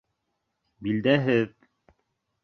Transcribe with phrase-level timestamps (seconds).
[0.87, 1.53] Билдәһеҙ.